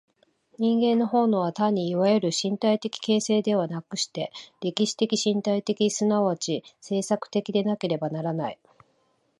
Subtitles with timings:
[0.57, 8.57] 人間の本能は単にいわゆる身体的形成ではなくして、歴史的身体的即ち制作的でなければならない。